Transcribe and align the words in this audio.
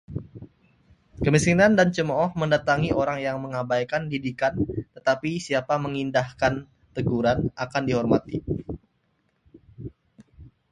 Kemiskinan 1.23 1.71
dan 1.79 1.89
cemooh 1.95 2.31
mendatangi 2.41 2.89
orang 3.01 3.19
yang 3.27 3.37
mengabaikan 3.43 4.03
didikan, 4.11 4.53
tetapi 4.97 5.31
siapa 5.47 5.75
mengindahkan 5.85 6.53
teguran 6.95 7.39
akan 7.63 7.81
dihormati. 7.89 8.37